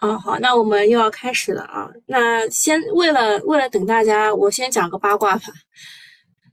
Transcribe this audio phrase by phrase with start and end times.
[0.00, 1.90] 啊，好，那我们又要开始了啊。
[2.06, 5.42] 那先为了为了等大家，我先讲个八卦吧。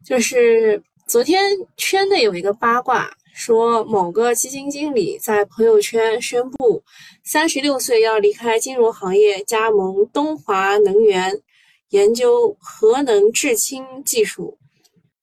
[0.05, 1.41] 就是昨天
[1.78, 6.83] 圈内有一个八卦，说某个基金经理在朋友圈宣布，
[7.23, 11.41] 三十六岁要离开金融行业，加盟东华能源，
[11.91, 14.57] 研究核能制氢技术。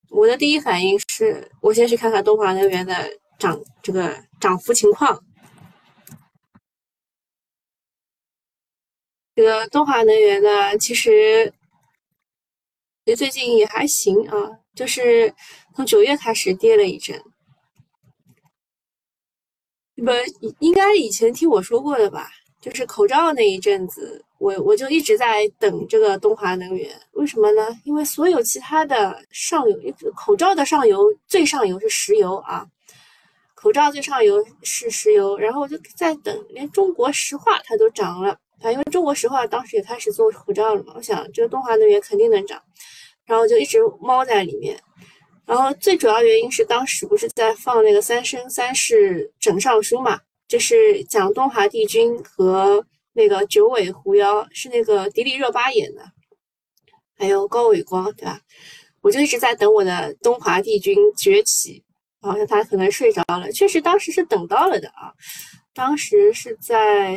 [0.08, 2.94] 我的第一反应是，我先去看看东华能源的
[3.38, 5.22] 涨这个涨幅情况。
[9.34, 11.52] 这个东华能源呢，其实
[13.04, 14.34] 也最近也还行啊，
[14.74, 15.34] 就是
[15.74, 17.20] 从九月开始跌了一阵。
[19.96, 20.24] 你们
[20.60, 22.30] 应该以前听我说过的吧？
[22.60, 26.98] 就是口罩那一阵子，我我就一直在等这个东华能源。
[27.12, 27.68] 为什么呢？
[27.84, 32.66] 因为所有其他的上游，口罩的上游最上游是石油啊，
[33.54, 38.38] 口罩最上游是石油，然后我就在等，连中国石化它都涨了。
[38.62, 42.62] 啊，因为中国石化当时也开始做口罩了嘛，我想这个东华能源肯定能涨，
[43.26, 44.78] 然后就一直猫在里面。
[45.46, 56.02] 然后最主要原因是当时不是在放那个《三生三世枕上书》嘛，就是讲东华帝君和那个九尾狐妖，是那个迪丽热巴演的，
[57.18, 58.40] 还有高伟光，对吧？
[59.02, 61.84] 我就一直在等我的东华帝君崛起，
[62.22, 65.12] 好像他可能睡着了，确实当时是等到了的啊，
[65.74, 67.14] 当时是在。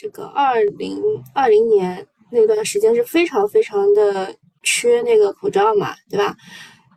[0.00, 0.98] 这个二零
[1.34, 6.34] 二零年那段时间是非常非常的缺那个口罩嘛，对吧？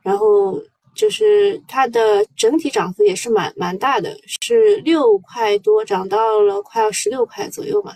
[0.04, 0.58] 然后
[0.96, 7.92] 就是它的整体涨幅也是蛮蛮大的，是六块多涨到了快要十六块左右嘛，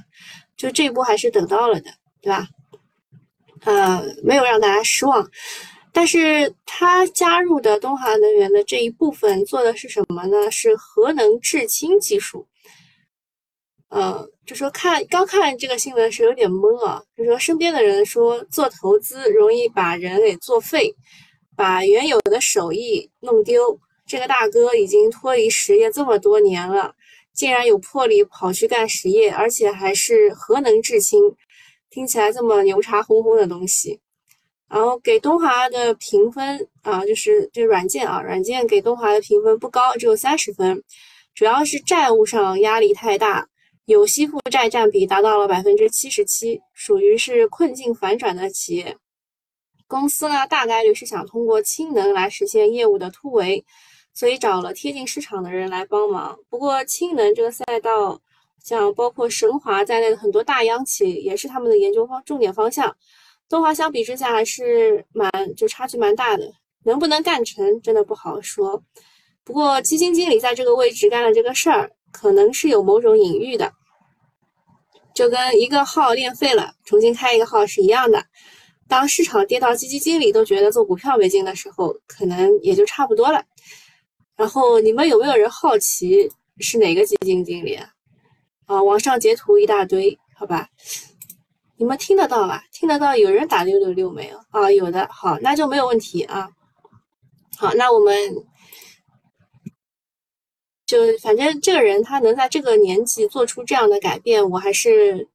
[0.58, 1.90] 就这一波还是等到了的，
[2.22, 2.46] 对吧？
[3.64, 5.26] 呃，没有让大家失望，
[5.94, 10.52] 但是它加入的东华能源的这一部分做的是什么呢？
[10.52, 12.46] 是核能制氢技术。
[13.90, 20.94] 呃，就说看刚看这个新闻是有点懵啊，就说身边的人说做投资容易把人给作废，
[21.56, 23.80] 把原有的手艺弄丢。
[24.06, 26.94] 这个大哥已经脱离实业这么多年了，
[27.34, 31.20] 竟然有魄力跑去干实业，而且还是核能制氢，
[31.90, 34.00] 听起来这么牛叉哄哄的东西。
[34.70, 40.84] 然后给东华的评分啊，就是这软件啊，软件给东华的评分不高，只有三十分，
[41.34, 43.48] 主要是债务上压力太大。
[43.87, 48.98] 有息负债占比达到了百分之七十七，属于是困境反转的企业
[49.87, 53.64] 公司呢，大概率是想通过氢能来实现业务的突围，
[54.14, 56.37] 所以找了贴近市场的人来帮忙。
[56.49, 58.20] 不过氢能这个赛道，
[58.61, 62.93] 像包括神华在内的很多大央企也是他们的研究方重点方向。
[63.48, 66.52] 东华相比之下还是蛮就差距蛮大的，
[66.83, 68.83] 能不能干成真的不好说。
[69.45, 71.89] 不过基金经理在这个位置干了这个事儿。
[72.09, 73.71] 可能是有某种隐喻的，
[75.17, 78.23] 就跟一个号练废了，重新开一个号是一样的。
[78.88, 83.44] 当市场跌到基金经理都觉得做股票没劲的时候，可能也就差不多了。
[84.36, 86.30] 然后你们有没有人好奇
[86.60, 87.89] 是哪个基金经理啊？
[88.67, 90.70] 啊，网上截图一大堆，好吧？
[91.78, 92.64] 你们听得到吧？
[92.72, 93.17] 听得到？
[93.17, 94.38] 有人打六六六没有？
[94.52, 96.48] 啊，有的，好，那就没有问题啊。
[97.58, 98.14] 好，那我们。
[100.87, 105.27] 就反正这个人他能在这个年纪做出这样的改变，我还是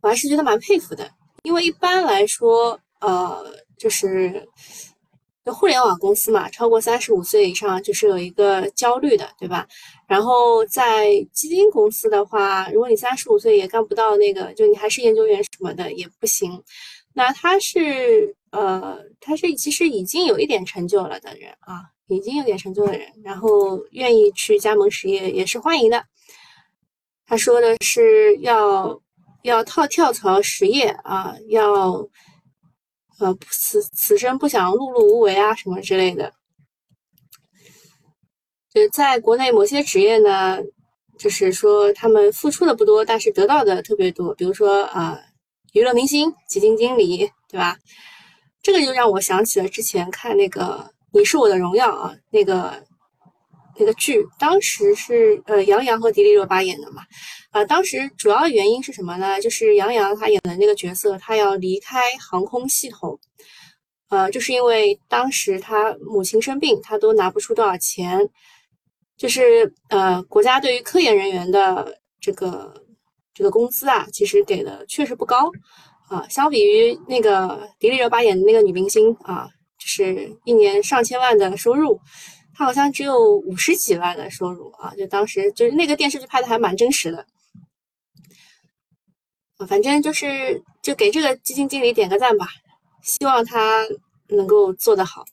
[0.00, 1.10] 我还是觉得蛮佩服的。
[1.42, 3.44] 因为一般来说，呃，
[3.76, 4.48] 就是
[5.46, 9.66] 互联网公司嘛，超过三十五岁以上就是有一个焦虑的，对吧？
[10.08, 16.62] 然后在基金公司的话，如果你三十五岁也干不到那个，就你还是研究员什么的也不行。
[17.12, 21.82] 那他是呃，他是其实已经有一点成就了的人啊。
[22.08, 26.04] 已经有点成就的人，然后愿意去加盟实业也是欢迎的。
[27.26, 29.00] 他说的是要
[29.42, 32.08] 要套跳槽实业啊，要
[33.18, 36.32] 呃此此生不想碌碌无为啊什么之类的。
[38.72, 40.58] 就在国内某些职业呢，
[41.18, 44.32] 就是说他们付出的不多，但是得到的特别多。
[44.36, 45.18] 比如说啊，
[45.72, 47.76] 娱乐明星、基金经理，对吧？
[48.62, 50.94] 这个就让我想起了之前看那个。
[51.16, 52.70] 你是我的荣耀啊，那个
[53.78, 57.02] 那个剧，当时是呃杨洋和迪丽热巴演的嘛，
[57.52, 59.40] 啊，当时主要原因是什么呢？
[59.40, 63.18] 就是杨洋他演的那个角色，他要离开航空系统，
[64.10, 68.20] 呃，就是因为当时他母亲生病，他都拿不出多少钱，
[69.16, 72.74] 就是呃国家对于科研人员的这个
[73.32, 75.50] 这个工资啊，其实给的确实不高
[76.10, 79.48] 啊，相比于那个迪丽热巴演的那个女明星啊。
[79.86, 81.98] 是一年上千万的收入，
[82.52, 84.92] 他好像只有五十几万的收入啊！
[84.96, 87.24] 就当时就是那个电视剧拍的还蛮真实的。
[89.58, 92.48] 啊，反正就是就给这个基金经理点个赞吧，
[93.02, 93.86] 希望他
[94.28, 95.24] 能够做得好。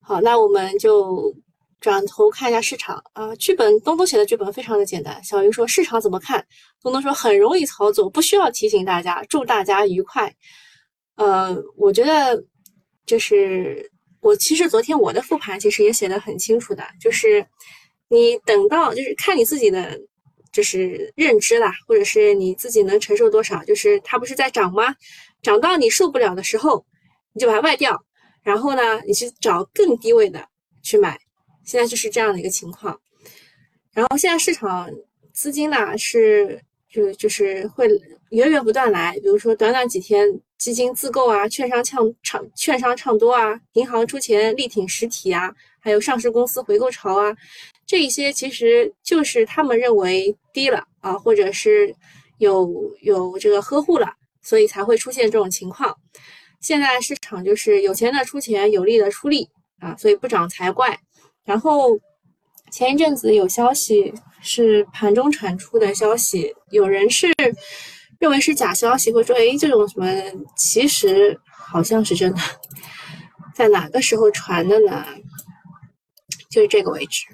[0.00, 1.34] 好，那我们就
[1.80, 5.22] 转头看一下市场啊，剧本东东写的剧本非常的简单。
[5.24, 6.46] 小鱼说市场怎么看？
[6.82, 10.32] 东东说很容易操作，不需要提醒大家，祝大家愉快。
[11.16, 12.42] 呃，我觉得
[13.10, 13.90] 就是
[14.20, 17.44] 我其实昨天我的复盘其实也写的很清楚的，就是
[18.08, 20.00] 你等到就是看你自己的。
[20.52, 23.62] 就是认知啦，或者是你自己能承受多少？
[23.64, 24.92] 就是它不是在涨吗？
[25.42, 26.84] 涨到你受不了的时候，
[27.32, 27.96] 你就把它卖掉，
[28.42, 30.44] 然后呢，你去找更低位的
[30.82, 31.16] 去买。
[31.64, 33.00] 现在就是这样的一个情况。
[33.92, 34.90] 然后现在市场
[35.32, 36.60] 资金呢是
[36.90, 37.88] 就就是会
[38.30, 40.26] 源源不断来，比如说短短几天
[40.58, 47.34] 基金自购啊，券商唱唱券商唱多啊，银行出钱力挺实体啊，还有上市公司回购潮啊。
[47.86, 51.94] 这一些其实就是他们认为低了啊，或者是
[52.38, 52.68] 有
[53.02, 55.96] 有这个呵护了，所以才会出现这种情况。
[56.60, 59.48] 现在市场就是有钱的出钱，有力的出力
[59.80, 60.98] 啊，所以不涨才怪。
[61.44, 61.98] 然后
[62.70, 67.28] 前一阵子有消息是盘中传出的消息，有人是
[68.18, 70.06] 认为是假消息，或者说哎这种什么，
[70.56, 72.40] 其实好像是真的。
[73.54, 75.04] 在哪个时候传的呢？
[76.50, 77.26] 就是这个位置。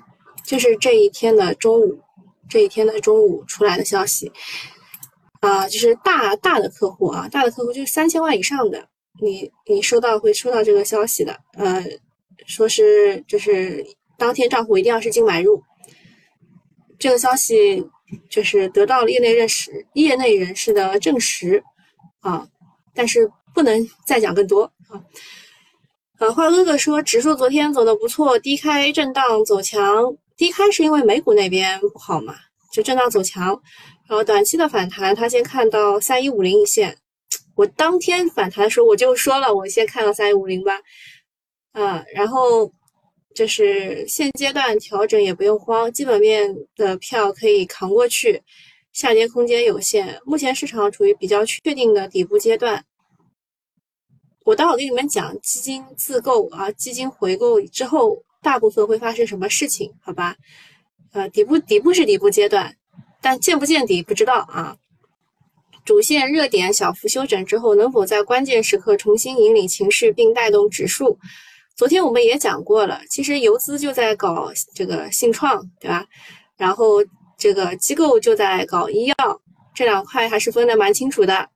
[0.44, 2.00] 就是这一天的中午，
[2.48, 4.30] 这一天的中午出来的消息，
[5.40, 8.88] 啊，就是大大的客户啊，大的客户就是三千万以上的，
[9.20, 11.84] 你你收到会收到这个消息的，呃，
[12.46, 13.84] 说是就是
[14.16, 15.60] 当天账户一定要是净买入，
[16.98, 17.84] 这个消息
[18.30, 21.62] 就是得到了业内认识、业内人士的证实
[22.20, 22.46] 啊，
[22.94, 25.00] 但是不能再讲更多啊。
[26.18, 30.16] 呃，花哥哥说指数昨天走的不错，低开震荡走强。
[30.36, 32.34] 低开是因为美股那边不好嘛，
[32.72, 33.48] 就震荡走强，
[34.08, 36.96] 然后短期的反弹，他先看到三一五零一线。
[37.54, 40.78] 我当天反弹的时候我就说了，我先看到三一五零吧，
[41.72, 42.70] 啊，然后
[43.36, 48.42] 就是现阶段调整也不用慌，基本面的票可以扛过去，
[48.92, 50.18] 下跌空间有限。
[50.24, 52.84] 目前市场处于比较确定的底部阶段。
[54.44, 58.24] 我待会儿给你们讲基金自购啊，基金回购之后。
[58.42, 59.92] 大部分会发生什么事情？
[60.00, 60.36] 好吧，
[61.12, 62.76] 呃，底部底部是底部阶段，
[63.20, 64.76] 但见不见底不知道啊。
[65.84, 71.18] 主线热点小幅休整之后，能否在关键时刻重新引领情绪并带动指数？
[71.76, 76.06] 昨天我们也讲过了，其实游资就在搞这个信创，对吧？
[76.56, 77.04] 然后
[77.36, 79.14] 这个机构就在搞医药，
[79.74, 81.46] 这两块还是分得蛮清楚的。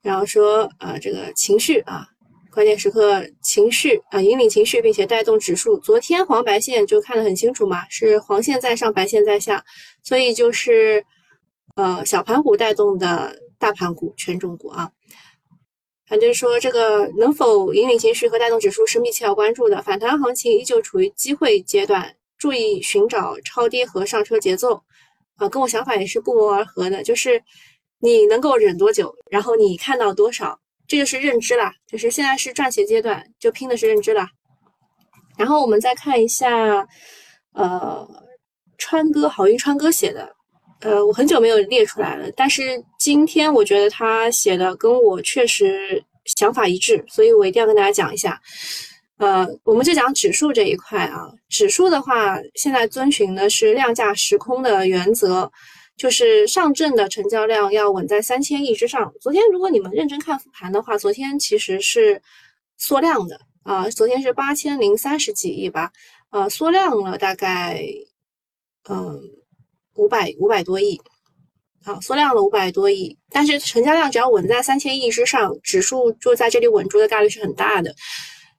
[0.00, 2.06] 然后说，呃，这个情绪啊。
[2.50, 5.76] 关键时刻情绪啊，引领情绪，并且带动指数。
[5.78, 9.62] 昨天黄白线就看得很清楚嘛，是黄线在上，白线在下，
[10.02, 11.04] 所以就是
[11.76, 14.90] 呃小盘股带动的大盘股、权重股啊。
[16.08, 19.82] 反正说这个能否引领情绪和带动指数是密切要关注的。
[19.82, 24.82] 反弹行情依旧处于机会阶段，注意寻找超跌和上车节奏
[25.36, 27.42] 啊，跟我想法也是不谋而合的，就是
[28.00, 30.58] 你能够忍多久，然后你看到多少。
[30.86, 34.30] 这就是认知啦，就是现在是赚钱阶段，就拼的是认知啦。
[35.36, 36.88] 然后我们再看一下，
[37.52, 38.08] 呃，
[38.78, 40.34] 川哥好运川哥写的，
[40.80, 48.40] 呃，我很久没有列出来了，但是今天我觉得他写的跟我确实想法一致，所以我一定要跟大家讲一下。
[49.18, 55.50] 呃，我们就讲指数这一块啊，指数的话，现在遵循的是量价时空的原则。
[55.96, 59.12] 就是上证的成交量要稳在三千亿之上。
[59.20, 62.22] 昨天如果你们认真看复盘的话，昨天其实是
[62.76, 65.90] 缩量的啊，昨天是八千零三十几亿吧，
[66.30, 67.82] 呃，缩量了大概
[68.88, 69.20] 嗯
[69.98, 70.98] 五百五百多亿，
[71.84, 73.18] 啊，缩量了五百多亿。
[73.30, 77.94] 但是成交量只要稳在三千亿之上，指数就在这里稳住的概率是很大的。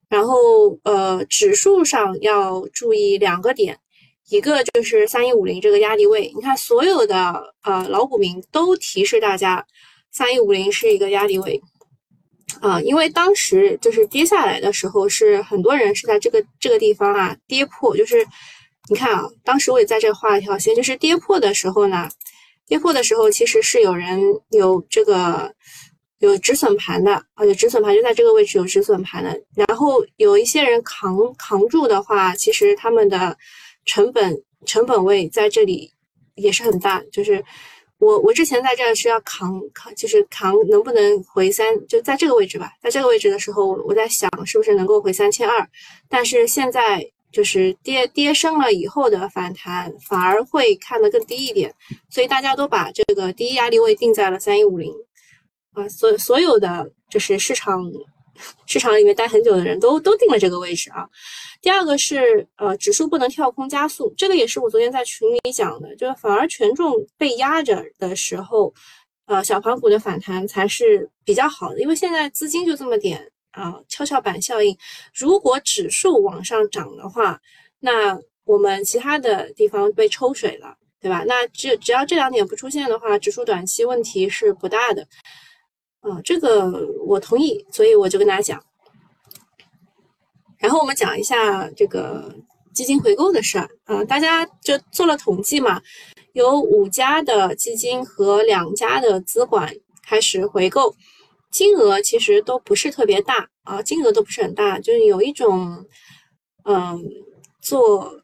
[0.08, 3.78] 然后呃，指数上要注意两个点。
[4.28, 9.66] 一个就是三一五零这个压力位，你看所有的呃老股民都提示大家，
[10.12, 11.60] 三一五零是一个压力位
[12.60, 18.24] 啊，因为当时就是跌下来的时候，是很多人是在这个这个地方啊跌破，就是
[18.90, 22.06] 你看啊，当时我也在这画了一条线，就是跌破的时候呢，
[22.66, 24.20] 跌破的时候其实是有人
[24.50, 25.50] 有这个
[26.18, 33.36] 有止损盘的，而且止损盘就在这个位置有止损盘的，然后有一些人扛扛住的话，其实他们的。
[33.86, 35.90] 成本成本位在这里
[36.34, 37.42] 也是很大，就是
[37.98, 45.66] 我我之前在这是要扛扛，就是扛能不能回三，就在这个位置吧，在这个位置的时候，我在想是不是能够回三千二，
[46.10, 51.72] 但是现在就是跌跌升了以后的反弹，反而会看得更低一点，
[52.08, 54.92] 所以大家都把这个第一压力位定在了三一五零
[55.72, 57.90] 啊，所所有的就是市场
[58.66, 61.08] 市场里面待很久的人都都定了这个位置啊。
[61.62, 68.72] 第二个是呃指数不能跳空加速，这个也是我昨天在群里讲的，就是反而权重被压着的时候，
[69.26, 73.29] 呃小盘股的反弹才是比较好的，因为现在资金就这么点。
[73.52, 74.76] 啊，跷跷板效应，
[75.14, 77.40] 如果指数往上涨的话，
[77.80, 81.24] 那我们其他的地方被抽水了，对吧？
[81.26, 85.06] 那只只要这两点不出现的话，指数短期问题是不大的。
[86.00, 86.70] 啊，这个
[87.06, 88.62] 我同意，所以我就跟大家讲。
[90.58, 92.34] 然后我们讲一下这个
[92.72, 95.82] 基金回购的事儿啊，大家就做了统计嘛，
[96.32, 100.94] 有五家的基金和两家的资管开始回购。
[101.50, 105.84] 金额其实都不是特别大啊，金额都不是很大，就是有一种，
[106.64, 106.98] 嗯，
[107.60, 108.22] 做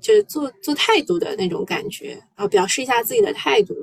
[0.00, 3.74] 就是做做态度的那种感觉啊，表示一下自己的态度。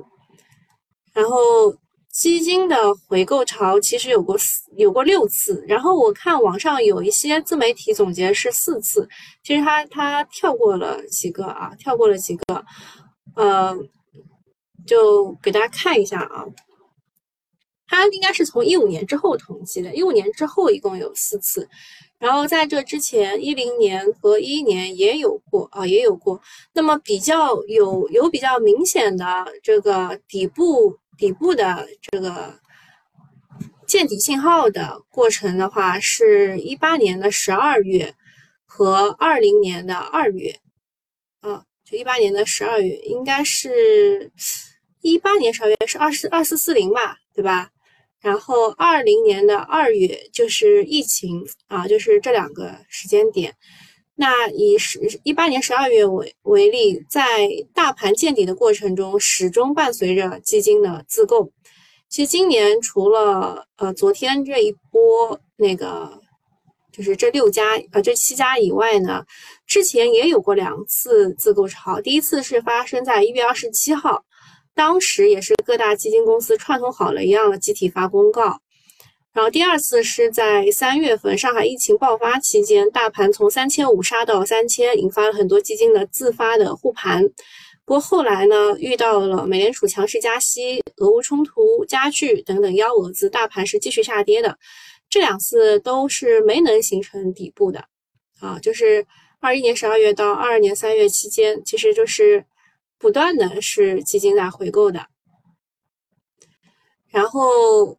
[1.12, 1.74] 然后
[2.10, 2.76] 基金的
[3.06, 9.08] 回购潮其实有过四有过六次，然后我看网上有一些自媒体总结是四次，
[9.44, 12.64] 其实他他跳过了几个啊，跳过了几个，
[13.36, 13.76] 呃，
[14.86, 16.44] 就给大家看一下啊。
[17.88, 21.68] 它应该是从一五年之后统计的，一五年之后一共有四次，
[22.18, 26.40] 然后在这之前一零年和一一年也有过啊，也有过。
[26.74, 32.60] 那么比较有有比较明显的这个底部底部的这个
[33.86, 38.14] 见底信号的过程的话，是一八年的十二月
[38.66, 40.54] 和二零年的二月，
[41.40, 44.30] 啊，就一八年的十二月，应该是
[45.00, 47.70] 一八年十二月是二四二四四零吧，对吧？
[48.28, 53.54] 然后二零年的二月就是疫情啊，就是这两个时间点。
[54.14, 61.50] 那以十一八年十二月为为例，在大盘见底的过程中，始终伴随着基金的自购。
[62.10, 66.20] 其实今年除了呃昨天这一波那个，
[66.92, 69.24] 就是这六家呃这七家以外呢，
[69.66, 71.98] 之前也有过两次自购潮。
[71.98, 74.22] 第一次是发生在一月二十七号。
[74.78, 78.60] 当时也是各大基金公司串通好了一样的集体发公告，
[79.32, 87.24] 然后第二次是在三月份上海疫情爆发期间，大盘从三千五杀到三千，引发了很多基金的自发的护盘。
[87.84, 94.56] 不过后来呢，遇到了美联储强势加息、俄乌冲突加剧等等幺蛾子，大盘是继续下跌的。
[95.10, 97.84] 这两次都是没能形成底部的
[98.38, 99.04] 啊，就是
[99.40, 102.44] 二一年十二月到二二年三月期间，其实就是。
[102.98, 105.06] 不断的是基金在回购的，
[107.08, 107.98] 然后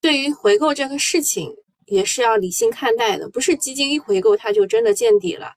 [0.00, 1.50] 对于回购这个事情
[1.86, 5.54] 也是要理性看待的，不是基金一回购它就真的见底了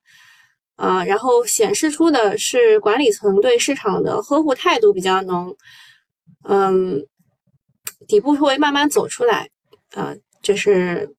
[0.76, 1.04] 啊。
[1.04, 5.56] 然后显示出的是管理层对市场的呵护态度比较浓，
[6.48, 7.06] 嗯，
[8.08, 9.50] 底部会慢慢走出来
[9.90, 11.14] 啊，就是。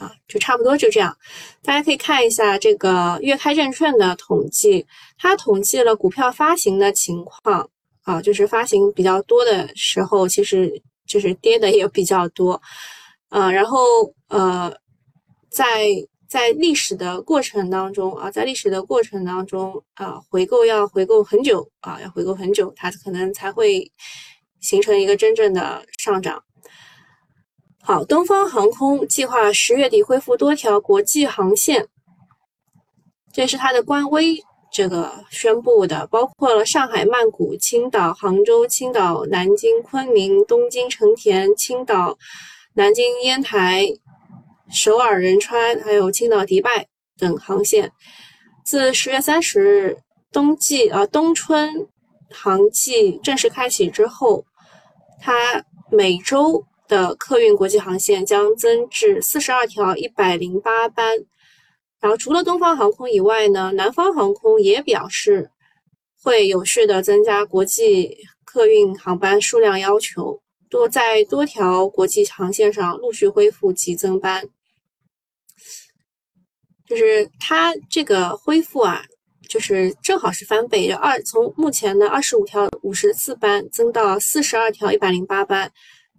[0.00, 1.14] 啊，就差不多就这样，
[1.62, 4.86] 大家可以看一下这个月开证券的统计，
[5.18, 7.68] 它统计了股票发行的情况
[8.04, 12.60] 啊，就是发行比较多的时候，其实就是跌的也比较多，
[13.28, 13.76] 啊，然后
[14.28, 14.74] 呃，
[15.50, 15.86] 在
[16.26, 23.92] 在历史的过程当中啊，在历史的过程当中啊，回购要回购很久啊，要回购很久，它可能才会
[24.60, 26.42] 形成一个真正的上涨。
[27.82, 31.88] 好，东方航空计划十月底恢复多条国际航线，
[33.32, 34.36] 这是它的官微
[34.70, 42.18] 这个宣布的，包括了上海曼谷、青岛、杭州、青岛、南京、昆明、东京成田、青岛、
[42.74, 43.88] 南京烟台、
[44.70, 46.86] 首尔仁川，还有青岛迪拜
[47.18, 47.90] 等航线。
[48.62, 49.96] 自十月三十日
[50.30, 51.88] 冬季啊冬春
[52.30, 54.44] 航季正式开启之后，
[55.18, 56.66] 它每周。
[56.90, 61.16] 的客运国际航线将增至四十二条一百零八班，
[62.00, 65.50] 然后除了东方航空以外呢，南方航空也表示
[66.20, 74.48] 会有序的增加国际客运航班数量要求，多在多条国际航线上陆续恢复急增班。
[76.88, 79.04] 就是它这个恢复啊，
[79.48, 85.70] 就是正好是翻倍，二从目前的二十五条五十四班增到四十二条一百零八班。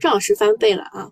[0.01, 1.10] 正好是翻倍了啊，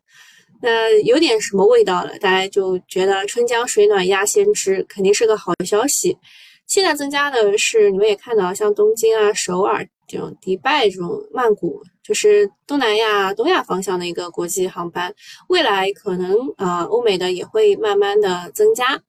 [0.61, 2.17] 那有点什么味道了？
[2.19, 6.17] 大家就觉得春江水暖鸭先知，肯定是个好消息。
[6.65, 15.13] 现在增加的是，你们也看到，像东京啊、首尔这种、迪拜这种、曼谷，就是东南亚、东亚方向的一个国际航班。
[15.47, 18.99] 未来可能啊，欧美的也会慢慢的增加。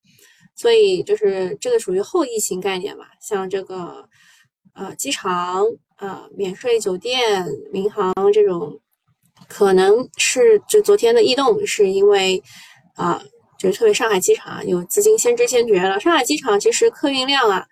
[0.55, 4.07] 所以就是这个属于后疫情概念嘛，像这个
[4.75, 5.65] 呃机场
[5.97, 8.81] 啊、免税酒店、民航这种，
[9.51, 12.41] 可能是就昨天的异动是因为
[12.95, 13.21] 啊，
[13.59, 15.99] 就是特别上海机场有资金先知先觉了。
[15.99, 17.67] 上海机场其实客运量啊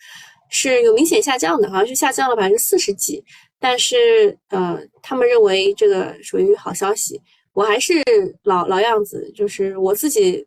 [0.50, 3.22] 是有明显下降的，好像是下降了百分之四十几，
[3.60, 7.20] 但是呃，他们认为这个属于好消息。
[7.52, 8.02] 我还是
[8.42, 10.44] 老老样子，就是我自己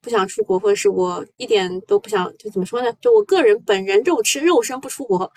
[0.00, 2.92] 不想出国，或者是我一点都不想，就怎么说呢？
[3.00, 5.30] 就我个人本人肉吃肉身不出国，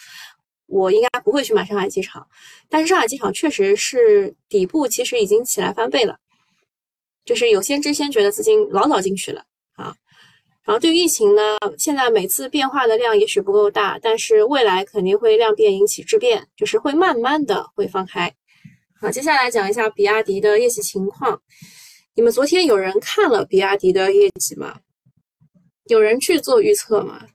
[0.68, 2.28] 我应该不会去买上海机场。
[2.70, 6.20] 但是上海机场确实是底部，其实已经起来翻倍了，
[7.26, 9.44] 就是有先知先觉的资金老早进去了
[9.76, 9.96] 啊。
[10.64, 11.42] 然后对于疫情呢，
[11.78, 18.34] 现在每次变化的量也许不够大，但是未来肯定会量变引起质变，就是会慢慢的会放开。
[19.00, 21.42] 好，接下来讲一下比亚迪的业绩情况。
[22.16, 24.80] 你们昨天有人看了比亚迪的业绩吗？
[25.86, 27.26] 有人去做预测吗？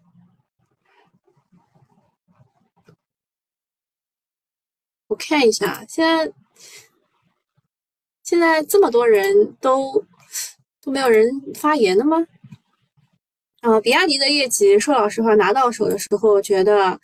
[5.12, 6.33] 我看一下，现在
[8.25, 10.02] 现在这么多人都
[10.83, 12.16] 都没有人发言的吗？
[13.61, 16.99] 啊，比亚迪的业绩，说老实话，拿到手的时候觉得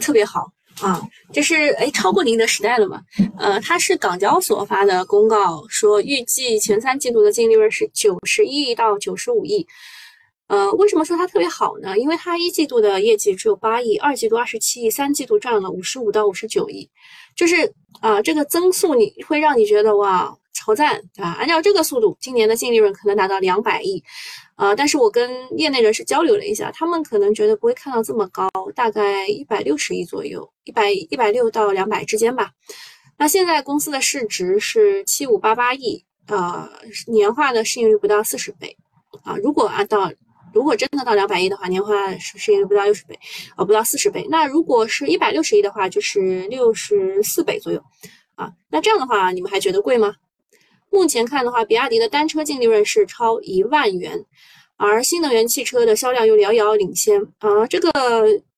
[0.00, 0.50] 特别好。
[0.80, 3.02] 啊，这是哎，超过宁德时代了嘛？
[3.36, 9.66] 呃，它是港交所发的公告，说预计前三季度的净利润是九十亿到九十五亿。
[10.50, 11.96] 呃，为什么说它特别好呢？
[11.96, 16.90] 因为它一季度的业绩只有八亿，二季度二十七亿，三季度赚了五十五到五十九亿，
[17.36, 21.36] 就是啊，这个增速你会让你觉得哇，超赞啊！
[21.38, 24.02] 按照这个速度，今年的净利润可能达到两百亿。
[24.56, 32.50] 啊，但是我跟业内人士交流了一下，他们可能觉得不会看到这么高，大概一百六十亿左右，一百一百六到两百之间吧。
[33.16, 36.68] 那现在公司的市值是七五八八亿，呃，
[37.06, 38.76] 年化的市盈率不到四十倍
[39.22, 39.36] 啊。
[39.36, 40.12] 如果按照
[40.52, 43.18] 如果真的到两百亿的话，年化是是不到六十倍，
[43.56, 44.26] 哦，不到四十倍。
[44.30, 47.82] 那如果是一百六十亿的话，就是六十四倍左右
[48.34, 48.50] 啊。
[48.70, 50.14] 那这样的话，你们还觉得贵吗？
[50.90, 54.24] 目前看的话，比亚迪的单车净利润是超一万元，
[54.76, 57.64] 而新能源汽车的销量又遥遥领先啊。
[57.68, 57.90] 这个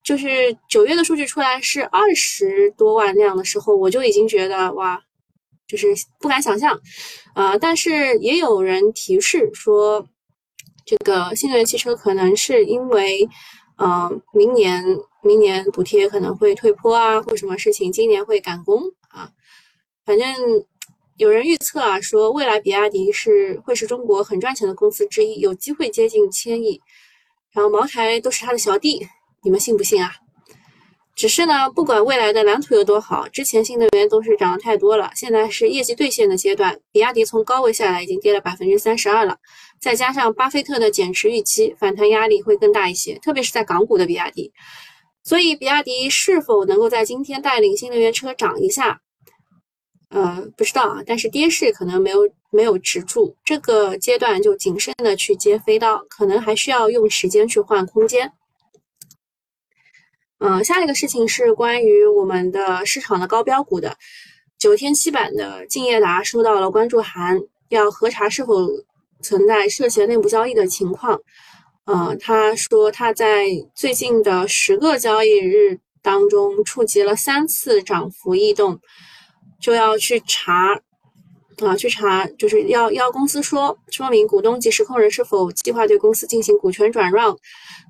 [0.03, 4.99] 就是九月的数据出来是二十多万辆的时候，我就已经觉得哇，
[5.69, 5.88] 就是
[6.21, 6.81] 不敢想象
[7.35, 7.59] 啊。
[7.59, 10.09] 但是也有人提示说，
[10.85, 13.29] 这个新能源汽车可能是因为，
[13.77, 14.85] 呃，明年
[15.23, 19.31] 明年补贴可能会退坡啊，或什么事情，今年会赶工啊，
[20.05, 20.27] 反正。
[21.18, 26.81] 有人预测啊，说未来比亚迪是会是中国很赚钱的公司之一，有机会接近千亿。
[27.53, 29.07] 然后茅台都是他的小弟，
[29.45, 30.11] 你们信不信啊？
[31.14, 36.79] 只是呢，不管未来的蓝图有多好，之前新能源都是涨得太多了，现在是业绩兑现的阶段。
[36.90, 39.37] 比亚迪从高位下来已经跌了百分之三十二了，
[39.79, 44.53] 再加上巴菲特的减持预期，反弹压力会更大一些，特别是在港股的比亚迪。
[45.22, 49.01] 所以，比亚迪是否能够在今天带领新能源车涨一下？
[50.09, 52.20] 呃，不知道啊，但是跌势可能没有
[52.51, 58.33] 没有止住，这个阶段就谨慎的去接飞刀，可能还需要用时间去换空间。
[60.42, 63.96] 嗯，下一个事情是关于我们的市场的高标股的
[64.59, 68.68] 九天七板的敬业达收到了关注函，要核查是否
[69.22, 71.20] 存在涉嫌内部交易的情况。
[71.85, 78.81] 呃，他说他在最近的十个交易日当中触及了三次涨幅异动。
[79.61, 80.81] 就要去查，
[81.66, 87.37] 啊，去查，就是要要公司说说明股东及实控人是否计划对公司进行股权转让，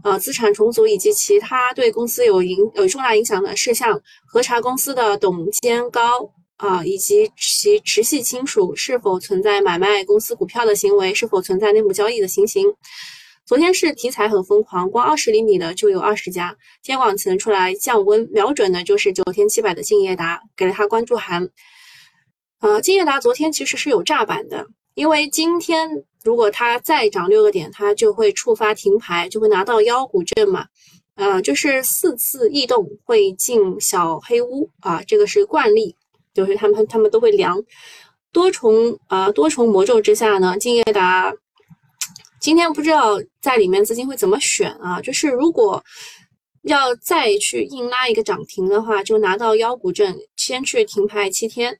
[0.04, 12.66] 呃，资产重组以及其他对公司有影有重大影响的事项，核查公司的董监高啊以及其直系亲属是否存在买卖公司股票的行为，是否存在内幕交易的情形。
[13.44, 21.48] 昨天是题材很疯狂，光二十厘米的就有二十家，监管层出来降温，瞄准的就是九天七百的敬业达，给了他关注函。
[22.62, 25.90] 呃，金业达昨天其实是有炸板的，因为今天
[26.22, 30.66] 如果它再涨六个点，它就会触发停牌，就会拿到妖股证嘛。
[31.16, 35.96] 呃，就是四次异动会进小黑屋啊，这个是惯例，
[36.32, 37.60] 就是他们他们都会量
[38.30, 41.34] 多重啊多重魔咒之下呢，金业达。
[42.40, 45.00] 今天不知道在里面资金会怎么选啊？
[45.00, 45.82] 就是如果
[46.62, 51.76] 要再去硬拉一个涨停的话，就拿到腰股证，先去停牌七天。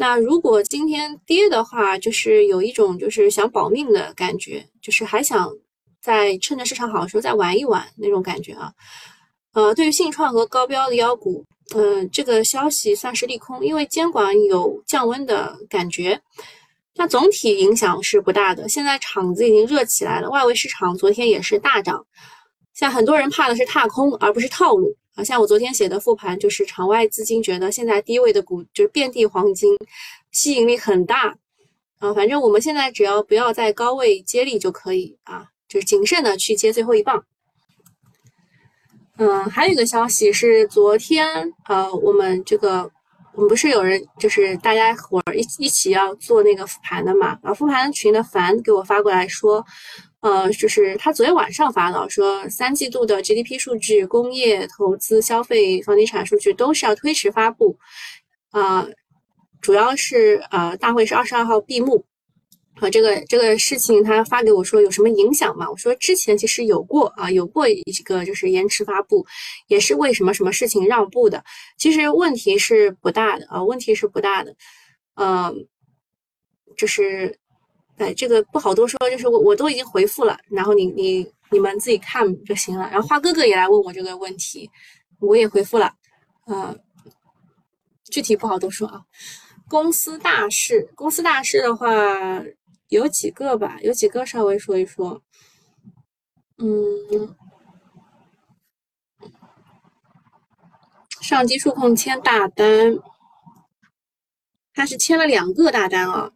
[0.00, 5.52] 那如果今天跌的话，就是有一种就是想保命的感觉，就是还想
[6.00, 8.72] 再趁着市场好的时候再玩一玩那种感觉啊。
[9.52, 16.18] 呃，对于信创和高标的妖股，嗯，这个消息算是利空，因为监管有降温的感觉。
[16.94, 18.66] 那总体影响是不大的。
[18.70, 22.06] 现在场子已经热起来了，外围市场昨天也是大涨。
[22.74, 25.24] 像很多人怕的是踏空，而不是套路啊。
[25.24, 29.76] 像我昨天写的复盘，就是场外资金觉得现在低位的股就是遍地黄金，
[30.30, 31.36] 吸引力很大
[31.98, 32.14] 啊。
[32.14, 37.24] 反正我们现在只要不要在高位接力就可以啊，就是谨慎的去接最后一棒。
[39.18, 42.90] 嗯，还有一个消息是昨天呃，我们这个。
[43.32, 47.28] 我们不是有人就是大家伙儿一一起要做那个复盘的嘛？
[47.40, 49.64] 然后复盘群的凡给我发过来说，
[50.20, 57.78] 呃，就是他昨天晚上发的，说三季度的 GDP 数据、工业、投资、消费、房地产数据都是要推迟发布，
[58.50, 58.86] 啊，
[59.60, 62.04] 主要是呃，大会是二十二号闭幕。
[62.80, 65.68] 啊，这个这个事情他发给我说有什么影响吗？
[65.68, 69.26] 我说之前其实有过啊，有过一个就是延迟发布，
[69.66, 71.44] 也是为什么什么事情让步的。
[71.76, 74.54] 其实问题是不大的啊，问题是不大的。
[75.16, 75.54] 嗯，
[76.74, 77.38] 就是，
[78.00, 82.88] 哎，这个不好多说，就是我我都已经回复了，然后你你你们自己看就行了。
[82.90, 84.70] 然后花哥哥也来问我这个问题，
[85.18, 85.92] 我也回复了。
[86.46, 86.80] 嗯，
[88.10, 89.02] 具体不好多说啊。
[89.68, 91.88] 公司大事，公司大事的话。
[92.88, 95.22] 有几个吧，有几个稍微说一说。
[96.58, 97.36] 嗯，
[101.20, 102.98] 上机数控签大单，
[104.74, 106.32] 他是签了两个大单啊，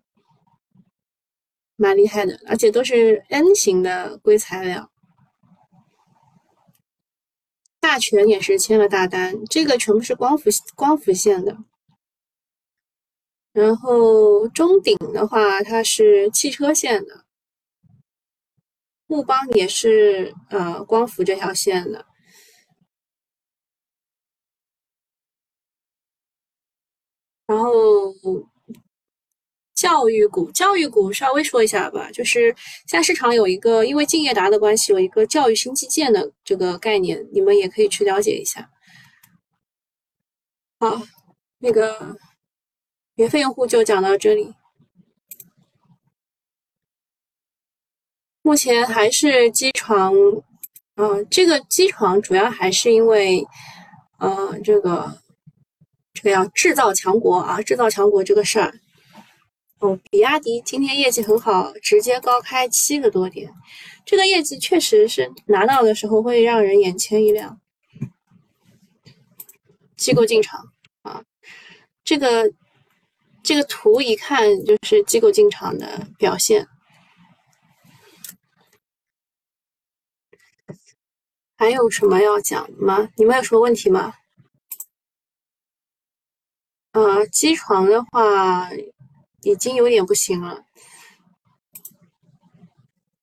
[1.76, 4.90] 蛮厉害的，而且都是 N 型的硅材料。
[7.80, 11.56] 大全也是签了大单，这个全部是光伏光伏线的。
[13.52, 17.24] 然后中鼎的话，它是汽车线的；
[19.06, 22.06] 木邦也是呃光伏这条线的。
[27.46, 27.70] 然后
[29.74, 32.54] 教育股，教育股稍微说一下吧，就是
[32.86, 38.70] 现在市场有一个因为敬业达的关系，有一个教育新基建的这个概念，你们也可以去了解一下。
[40.78, 41.02] 好，
[41.58, 42.16] 那个。
[43.16, 44.52] 免费用户就讲到这里。
[48.42, 50.12] 目前还是机床，
[50.96, 53.40] 嗯，这个机床主要还是因为，
[54.18, 55.16] 呃，这个
[56.12, 58.74] 这个要制造强国啊，制造强国这个事儿。
[59.84, 63.52] 哦，比亚迪今天业绩很好，直接高开七个多点，
[64.06, 67.60] 这个业绩确实是拿到的时候会让人眼前一亮。
[69.94, 71.22] 机构进场啊，
[72.02, 72.50] 这个。
[73.46, 76.66] 这个图一看就是机构进场的表现。
[81.58, 83.10] 还有什么要讲吗？
[83.18, 84.14] 你们有什么问题吗？
[86.92, 88.70] 啊，机床的话
[89.44, 90.64] 已经有点不行了。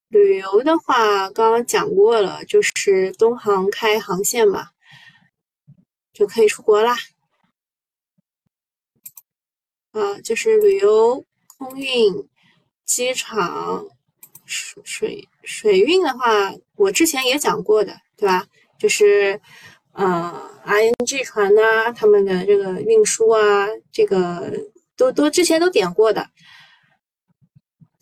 [0.10, 4.70] 旅游的话刚刚讲过了，就是东航开航线嘛，
[6.14, 6.96] 就可以出国啦。
[9.92, 11.26] 啊，就是旅游、
[11.58, 12.28] 空运、
[12.86, 13.88] 机场、
[14.46, 18.46] 水水水运的话，我之前也讲过的，对吧？
[18.78, 19.40] 就是
[19.94, 24.52] 呃，ING 船呐，他们的这个运输啊，这个
[25.02, 26.30] 都都之前都点过的。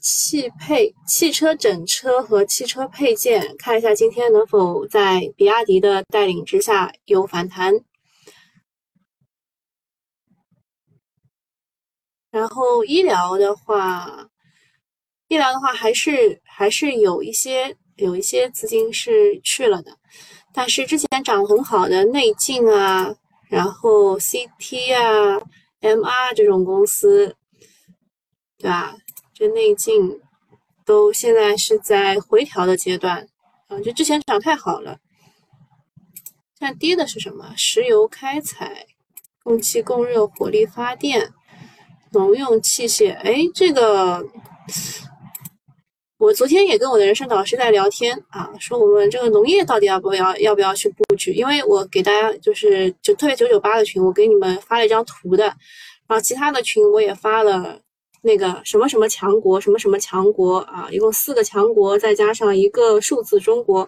[0.01, 7.73] 汽配、汽车整车和汽车配件，看一下今天能否在比亚迪的带领之下有反弹。
[12.31, 14.29] 然后医疗的话，
[15.27, 19.97] 医疗的话还是还是有一些有一些资金是去了的，
[20.53, 23.13] 但是之前涨很好的内镜啊，
[23.49, 25.41] 然后 CT 啊、
[25.82, 27.36] MR 这种公司，
[28.58, 28.96] 对吧？
[29.34, 30.20] 这内镜
[30.86, 33.28] 都现在是在回调的阶段
[33.68, 35.00] 啊，就之前涨太好了。
[36.58, 37.54] 现在跌的是什么？
[37.56, 38.86] 石油开采、
[39.44, 41.34] 供气供热、火力发电。
[42.12, 44.26] 农用器械，哎，这个
[46.19, 51.32] 我昨天也跟我的人生导师在聊天啊，说我们这个农业到底要不要要不要去布局？
[51.32, 57.79] 因为我给大家就是就特别九九八的群，我给你们发了一张图的，然后其他的群我也发了
[58.21, 63.88] 那个什么什么强国，什么什么强国啊，一共四个强国，再加上一个数字中国，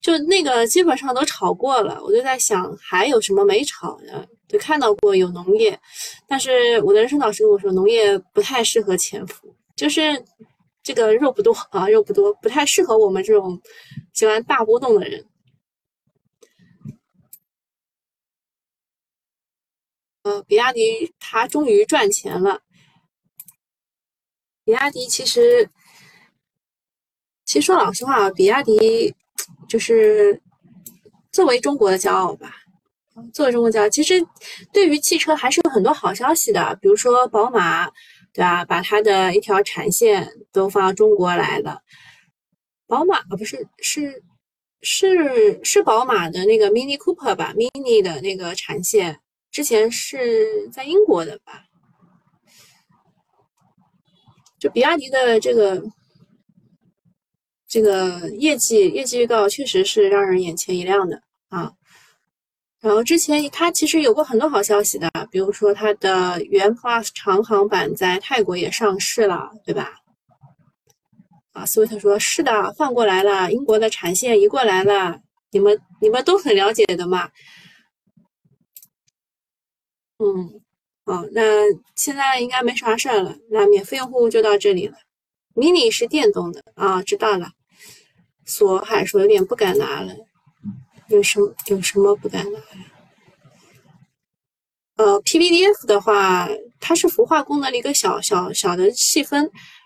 [0.00, 4.26] 就那个基本上都炒过了，我就在想还有什么没炒的。
[4.48, 5.78] 就看到过有农业，
[6.26, 10.24] 但是我的人生导师跟我说，农业不太适合潜伏，就是
[10.92, 13.62] 这个肉不多啊，肉不多，不太适合我们这种
[14.12, 15.24] 喜欢大波动的人。
[20.24, 22.60] 呃，比亚迪它终于赚钱了，
[24.64, 25.70] 比亚迪其实，
[27.44, 29.14] 其实说老实话，比亚迪
[29.68, 30.42] 就是
[31.30, 32.56] 作为中国的骄傲吧。
[33.32, 34.26] 作为中国骄傲，其实
[34.72, 37.88] 对于汽车还是有很多好消息的，比如说宝马，
[38.32, 38.64] 对吧？
[38.64, 41.80] 把它的一条产线都放到中国来了。
[42.86, 44.22] 宝马啊，不是是
[44.82, 51.64] 是是宝马的那个 Mini Cooper 吧？Mini 的那个产线之前是在英国的吧？
[54.58, 55.82] 就比亚迪的这个
[57.66, 61.72] 这个业绩业绩预告确实是让人眼前一亮的啊。
[62.80, 70.00] 然后之前它其实有过很多好消息的，比如说它的元 Plus 长航版在泰国也上市了，对吧？
[71.52, 77.30] 啊，斯威特说是的，换过来了，英国的产线移过来了，你们你们都很了解的嘛。
[80.18, 80.60] 嗯。
[81.06, 81.42] 哦，那
[81.96, 83.34] 现在应该没啥事儿了。
[83.50, 84.94] 那免费用户就到这里了。
[85.56, 87.50] mini 是电动的啊，知道了。
[88.44, 90.14] 索海说有点不敢拿了，
[91.10, 92.64] 有什么有什么不敢拿呀？
[94.96, 96.48] 呃，PVDF 的话，
[96.80, 99.42] 它是氟化功能的一个小小小的细分。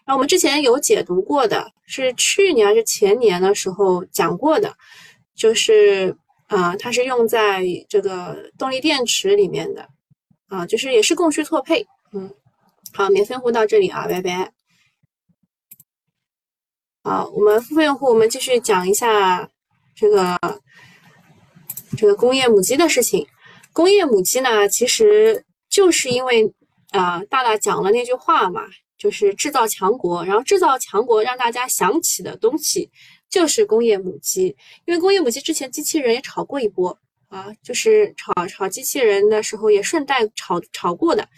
[0.06, 4.74] 然后我们之前有解读过的，是去年还是前年的时候讲过的，
[5.34, 6.16] 就是
[6.48, 9.88] 啊，它是用在这个动力电池里面的。
[10.48, 12.32] 啊，就是也是供需错配，嗯，
[12.92, 14.52] 好，免费用户到这里啊，拜拜。
[17.02, 19.48] 好，我们付费用户，我们继续讲一下
[19.96, 20.38] 这个
[21.96, 23.26] 这个工业母机的事情。
[23.72, 26.52] 工业母机呢，其实就是因为
[26.90, 28.62] 啊，大大讲了那句话嘛，
[28.98, 32.90] 就是制造强国，然后制造强国让大家想起的东西
[33.28, 36.96] 就是工业母机，因为工业母机之前机器人也炒过一波。
[37.28, 41.28] 啊，就是炒炒机器人的时候也顺带炒炒过的，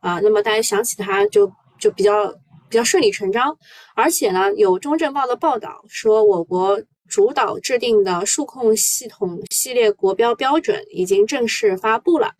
[0.00, 1.48] 啊，那么大家想起它就
[1.78, 2.26] 就比较
[2.68, 3.56] 比较顺理成章，
[3.94, 12.32] 而且呢，有中证报的报道说，我国主导制定的数控系统系列国标标准已经正式发布了，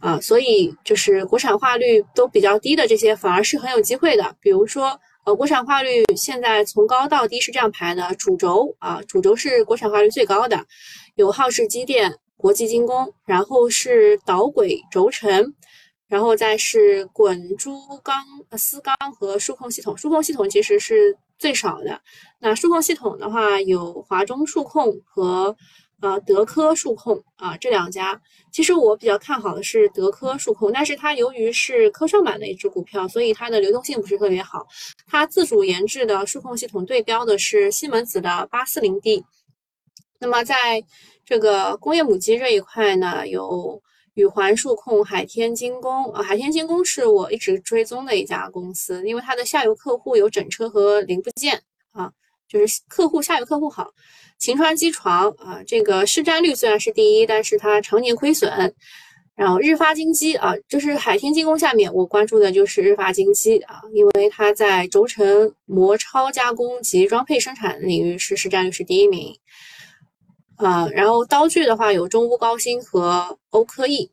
[0.00, 4.98] 啊，所以就是国产化率都比较低的这些反而是很有机会的，比如说。
[5.26, 10.64] 呃，国产化率现在从高到低是这样排的：主轴啊，主轴是国产化率最高的，
[11.14, 15.54] 有浩氏机电、国际精工，然后是导轨轴承，
[16.08, 18.16] 然后再是滚珠钢、
[18.56, 19.94] 丝钢和数控系统。
[19.94, 22.00] 数控系统其实是最少的。
[22.38, 25.56] 那数控系统的话，有华中数控和。
[26.02, 28.18] 呃，德科数控啊，这两家
[28.50, 34.66] 其实我比较看好的是德科数控，但是它由于是科创板的一只股票，所以它的流动性不是特别好。
[35.06, 39.22] 它自主研制的数控系统对标的是西门子的八四零 D。
[40.18, 40.82] 那么在
[41.22, 43.82] 这个工业母机这一块呢，有
[44.14, 52.10] 宇环数控、海天精工啊，海天精工是我一直追踪的一家公司，因为它的下游客户有整车和零部件啊，
[52.48, 53.90] 就是客户下游客户好。
[54.38, 58.74] 秦川机床啊，这个市占率虽然是第一，但是它常年亏损。
[59.36, 69.34] 然后日发精机啊，就是海天精工下面我关注的就是日发精机啊，因为它在轴承模超加工及装配生产领域是市占率是第一名。
[70.64, 74.10] 啊，然后刀具的话有中钨高新和欧科艺。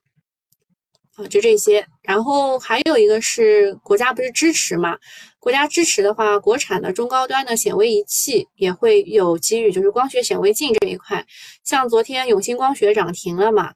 [1.15, 4.95] 啊，就这些，然后还有一个是国家不是支持嘛？
[5.39, 11.25] 国家支持的话，国产的中高端的显微仪器也会有机遇，就是光学显微镜这一块。
[11.63, 13.73] 像昨天永兴光学涨停了嘛，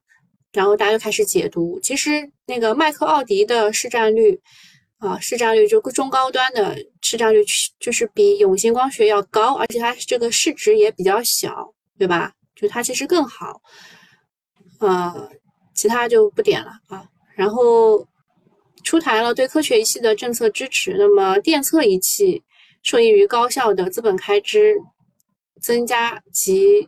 [0.54, 4.40] 然后大家就开始解读，其实那个麦克奥迪的市占率
[5.00, 7.44] 啊，市占率就中高端的市占率
[7.80, 12.34] 就是比永兴光学要高，而且它这个市值也比较小，对吧？
[12.62, 13.62] 就它其实更好。
[14.80, 15.30] 呃，
[15.74, 17.04] 其他就不点了啊。
[17.36, 18.06] 然后
[18.84, 22.44] 出台了对科学仪器的政策支持，那么电测仪器
[22.84, 24.76] 受益于高校的资本开支
[25.62, 26.88] 增加及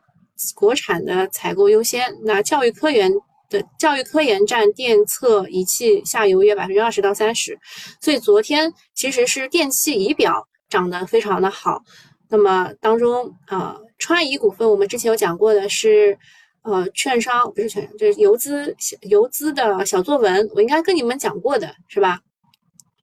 [0.56, 2.14] 国产的采购优先。
[2.24, 3.12] 那教育科研
[3.50, 7.60] 的教育科研占电测仪器下游约百分之二十到三十，
[8.02, 11.82] 所以昨天其实是电器仪表涨得非常的好。
[12.30, 16.18] 那么当中啊，川仪股份我们之前有讲过的是。
[16.66, 22.22] 呃，券商不是券商，就是游资游资的小作文，我应该跟你们讲过的是吧？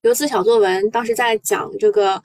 [0.01, 2.19] 游资小作文当时在讲这个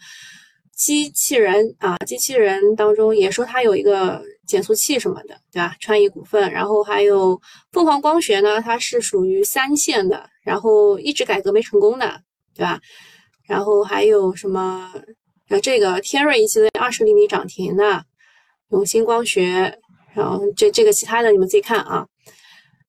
[0.75, 5.77] 机器人啊，机器人当中也说它有一个减速器什么的，对吧？
[5.79, 7.39] 川仪股份，然后还有
[7.71, 12.23] 凤凰光学呢，它是属于三线的，然后一直改革没成功的，
[12.55, 12.81] 对吧？
[13.47, 14.91] 然后还有什么？
[15.51, 18.05] 呃，这个天瑞仪器二十厘米涨停的，
[18.71, 19.79] 永兴光学。
[20.15, 22.07] 然后这这个其他的你们自己看啊，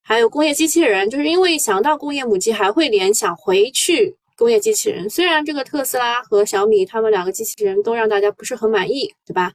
[0.02, 5.10] 还有工业机器人，就是因为想到工业母机，还会联想回去工业机器人。
[5.10, 9.52] 虽然这个特斯拉和小米他们两个机器人都让大家不是很满意，对吧？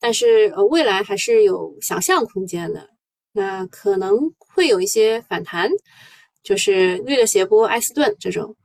[0.00, 2.88] 但是呃，未来还是有想象空间的。
[3.32, 5.70] 那可能会有一些反弹，
[6.42, 8.56] 就是绿的斜波、艾斯顿这种。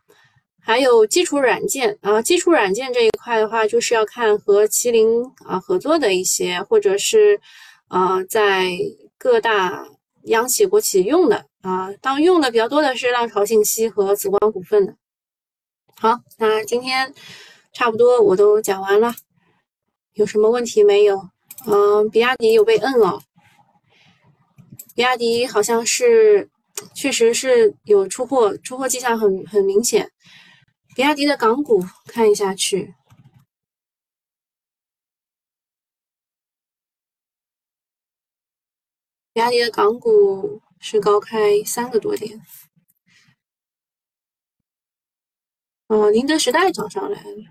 [0.60, 5.06] 还有基础软件啊，基础软件这一块的话，就是要看和麒麟
[5.46, 7.42] 啊合作的一些，或者是
[7.90, 8.72] 啊在
[9.18, 9.86] 各大
[10.24, 14.96] 央企国企用的啊，当用的比较多的是浪潮信息和紫光股份的。
[16.00, 17.14] 好，那今天
[17.74, 19.14] 差不多我都讲完了，
[20.14, 21.30] 有什么问题没有？
[21.66, 23.22] 嗯，比亚迪有被摁哦，
[24.96, 26.50] 比亚迪好像是
[26.96, 30.10] 确实是有出货，出货迹象很很明显。
[30.96, 32.94] 比亚迪的港股看一下去，
[39.38, 42.42] 比亚迪的港股是高开三个多点，
[45.86, 47.44] 哦，宁德时代涨上来了。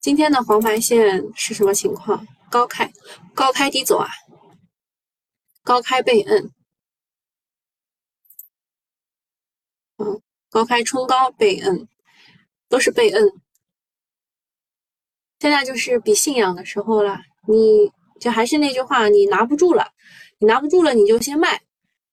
[0.00, 2.26] 今天的黄白线是什么情况？
[2.50, 2.92] 高开，
[3.32, 4.08] 高开低走啊，
[5.62, 6.50] 高开被摁，
[9.98, 11.88] 嗯，高开冲高被摁。
[12.68, 13.24] 都是被摁，
[15.38, 17.20] 现在就是比信仰的时候了。
[17.46, 19.92] 你就还是那句话，你拿不住了，
[20.40, 21.60] 你拿不住了，你就先卖，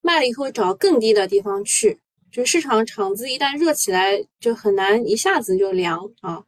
[0.02, 1.98] 卖了以后找更低的地方去。
[2.30, 6.44] 就市场场子一旦热起来，就很难一下子就凉啊，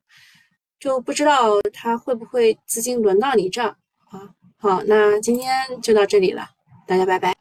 [0.78, 3.76] 就不知道它会不会资金轮到你这儿
[4.10, 4.28] 啊。
[4.58, 6.50] 好，那今天就到这里了，
[6.86, 7.39] 大家拜拜。